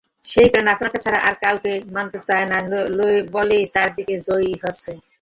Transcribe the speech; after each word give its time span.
সেই 0.25 0.47
প্রাণ 0.51 0.67
আপনাকে 0.73 0.97
ছাড়া 1.03 1.19
আর-কাউকে 1.27 1.71
মানতে 1.95 2.19
চায় 2.27 2.45
না 2.51 2.57
বলেই 3.33 3.63
চার 3.73 3.87
দিকে 3.97 4.13
জয়ী 4.27 4.51
হচ্ছে। 4.63 4.91